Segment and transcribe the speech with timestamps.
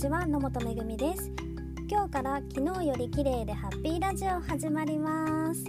[0.00, 1.30] ちは野本めぐみです。
[1.86, 5.62] 今日から昨日より綺麗でハッピーラジオ始まります。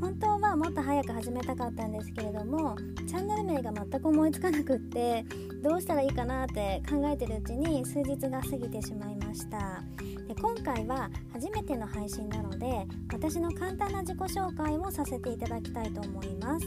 [0.00, 2.76] 本当はもっと早く始めたかったんですけれども
[3.06, 5.24] チャンネル名が全く思いつかなくって
[5.62, 9.82] どうしたらいいかなって考えてるうちに数日が過ぎてしまいました。
[10.26, 16.66] で今回は初めての配信なので私の簡単な自己紹介をさせていただきたいと思います。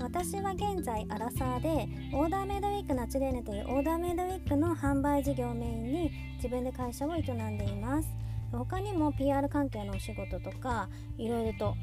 [0.00, 8.08] 私は現在アラサーでオーダーメイドウィークナチュレーヌというオーダーメイドウィークの販売事業をメインに自分で会社を営んでいます。
[8.52, 10.88] 他にも PR 関係のお仕事とか
[11.18, 11.74] いろいろと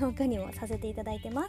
[0.00, 1.48] 他にもさせていただいてま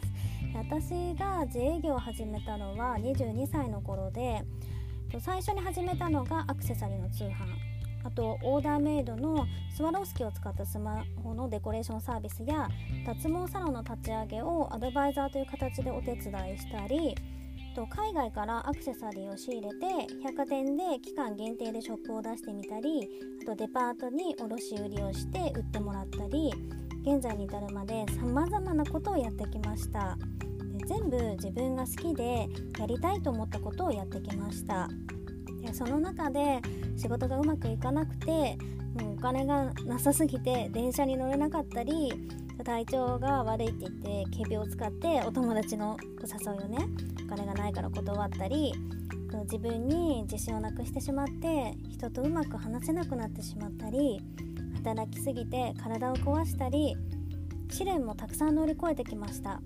[0.54, 4.42] 私が自営業を始めたのは22歳の頃で
[5.20, 7.70] 最初に始めたのがアクセサリーの通販。
[8.02, 12.68] あとオーダーメイドのスワロースキを使ったスマホのデコレーションサービスや
[13.06, 17.14] 脱毛サロンの立ち上げをアドバイザーという形でお手伝いしたり
[17.74, 19.76] と海外からアクセサリーを仕入れて
[20.24, 23.08] 百貨店で期間限定でショップを出してみたり
[23.42, 26.52] あとデパートに卸売りをして売ってもらったり
[27.02, 30.16] 現在に至るまでさまざまなことをやってきました。
[30.86, 32.48] 全部自分が好きで
[32.78, 34.88] やりたいと思ったことをやってきました。
[35.62, 36.60] でその中で
[36.96, 38.56] 仕事がうまくいかなくて
[39.00, 42.12] もうお金がなさすぎて電車に乗れなかったり
[42.64, 46.78] 体調が悪いって言って警備を使ってお友達のお誘いをね
[47.24, 48.72] お金がないから断ったり
[49.44, 54.20] 自分に自信をなくしてしまって人とうまく話せなくなってしまったり
[54.80, 56.96] 働きすぎて体を壊したり
[57.70, 59.60] 試練もたくさん乗り越えてきました。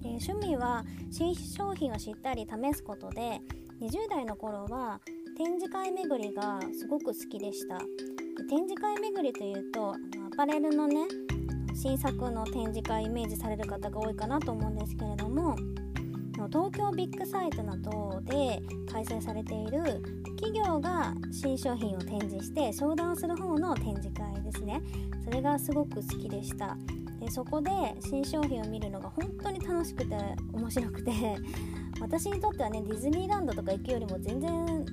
[0.00, 3.40] で趣味は新商品を知ったり試すことで
[3.80, 5.00] 20代の頃は
[5.36, 7.78] 展示会巡りがすごく好きでした。
[8.48, 9.96] 展示会巡りというとア
[10.36, 11.06] パレルのね
[11.74, 15.56] 新作の展示会イメージされる方が多いかなと思うんですけれども
[16.46, 19.82] 東京ビッグサイトなどで開催されている
[20.36, 24.80] 企業が新商品を展示して商談する方の展示会ですね。
[25.24, 26.76] それがすごく好きでした。
[27.20, 27.70] でそこで
[28.00, 30.16] 新商品を見るのが本当に楽しくて
[30.52, 31.12] 面白くて
[32.00, 34.86] 私にとってはねディズニーランドとか行くよりも全然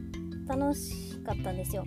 [0.47, 1.85] 楽しかったんですよ。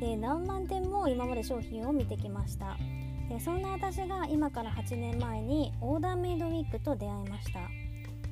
[0.00, 2.76] で何万点も今まで商品を見てきました。
[3.28, 7.60] でそんな私が今から8年前にオーダーメイドウィークと出会いました。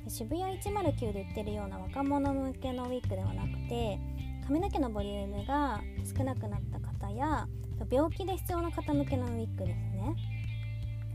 [0.08, 3.98] 渋谷109で売ってるような若者向けのウィークではなくて
[4.46, 6.80] 髪の毛のボリュームが少なくなった
[7.16, 7.46] や
[7.90, 10.14] 病気で必要な方向けのウィークですね。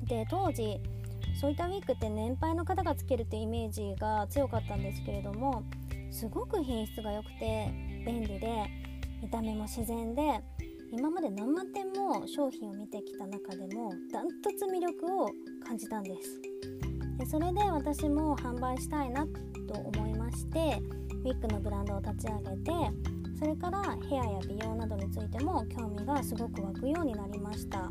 [0.04, 0.80] で当時
[1.40, 5.64] そういったウィークって年配の方がつけるってイメージが強かったんですけれども
[6.10, 7.70] すごく品質が良くて
[8.06, 8.66] 便利で
[9.22, 10.42] 見た目も自然で
[10.92, 15.30] 今まで何万点も商品を見てきた中でもダントツ魅力を
[15.66, 16.42] 感じたんです。
[17.18, 19.26] でそれで私も販売したいな
[19.68, 20.60] と思いまして
[21.26, 22.72] ウィッグのブランドを立ち上げて
[23.38, 27.90] それからヘアや美容などについても興味がすごく湧くようになりました。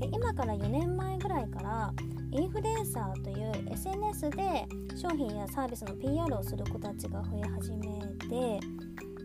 [0.00, 1.92] で今から4年前ぐらいから
[2.32, 4.66] インフルエンサーという SNS で
[4.96, 8.60] 商品やサービスの PR をする子たちが増え始めて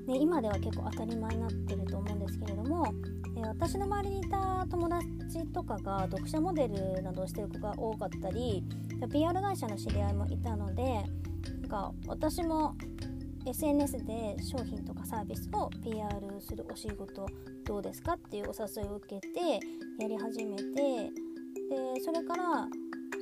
[0.06, 2.94] で今では結構当たり前になってると思うんですけれども
[3.42, 5.06] 私の周りにいた友達
[5.54, 8.64] とかが読者モデルなどをしてる子が多かったり
[9.12, 10.84] PR 会社の知り合いもいたので
[11.62, 12.76] なんか私も
[13.46, 16.10] SNS で商品とかサービスを PR
[16.42, 17.28] するお仕事
[17.66, 19.60] どうですかっていうお誘いを受けて
[20.00, 22.68] やり始めてでそれから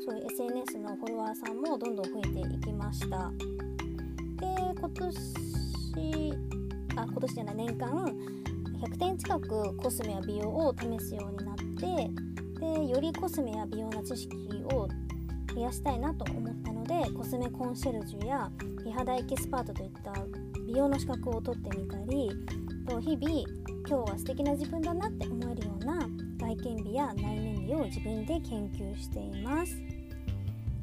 [0.05, 3.31] そういう SNS のフォロワーさんもどんどん増えていきました。
[4.39, 4.47] で
[4.79, 6.33] 今年
[6.95, 7.89] あ今年じゃない年間
[8.81, 12.11] 100点近くコスメや美容を試すようになって
[12.59, 14.35] でよりコスメや美容の知識
[14.73, 14.87] を
[15.53, 18.49] 増やしたいなと思ったのでコスメコンシェルジュや
[18.83, 20.13] 美肌エキスパートといった
[20.65, 22.31] 美容の資格を取ってみたり
[22.87, 26.07] と日々今日は素敵な自分だなって思えるような
[26.39, 29.75] 外見美や内面美を自分で研究しています。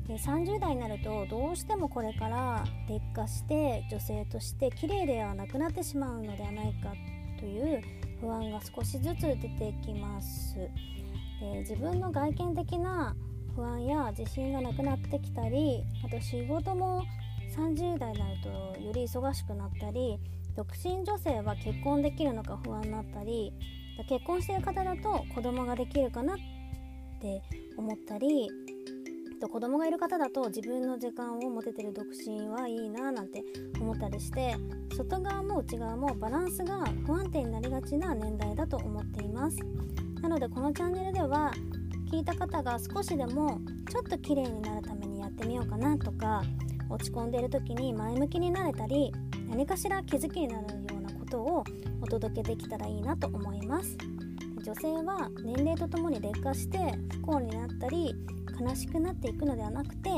[0.06, 6.92] で30代になるとどうしてもこれから劣化して女性として綺麗ではなくなってしまうのではないか
[7.38, 7.80] という
[8.20, 10.56] 不安が少しずつ出てきます。
[10.56, 13.14] で自分の外見的な
[13.60, 17.04] 不安や自信がなくなってきたりあと仕事も
[17.54, 18.48] 30代になると
[18.80, 20.18] より忙しくなったり
[20.56, 23.52] 独身女性は結婚できるのか不安になったり
[24.08, 26.36] 結婚してる方だと子供ができるかなっ
[27.20, 27.42] て
[27.76, 28.48] 思ったり
[29.46, 33.42] 子供がいる方だと自分の時間を持ててる独身はいいななんて
[33.78, 34.56] 思ったりして
[34.96, 39.58] 外側も内側もバランスが不安定になりがちな年代だと思っています。
[40.20, 41.50] なのでこのチャンネルでは
[42.10, 46.42] 聞いた方が少しでもちょっと綺麗になるためにやってみようかなとか
[46.88, 49.12] 落ち込んでいる時に前向きになれたり
[49.48, 51.64] 何かしら気づきになるようなこことを
[52.02, 53.96] お届けできたらいいなと思います。
[54.64, 56.78] 女性は年齢とともに劣化して
[57.12, 58.14] 不幸になったり
[58.60, 60.10] 悲しくなっていくのではなくて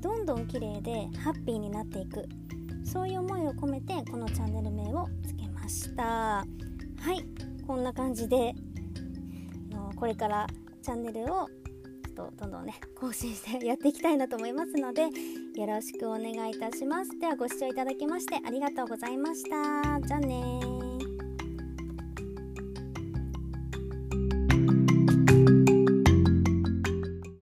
[0.00, 2.26] どんどん綺麗でハッピーになっていく。
[2.84, 6.02] そういう思いを込めてこのチャンネル名をつけました。
[6.02, 6.46] は
[7.12, 7.24] い
[7.66, 8.54] こんな感じで
[9.96, 10.46] これから
[10.84, 15.08] チャンネルをちょっとどんどんね更新してやっていきたいなと思いますのでよ
[15.66, 17.18] ろしくお願いいたします。
[17.18, 20.00] ではご視聴いただきましてありがとうございました。
[20.06, 20.83] じゃあね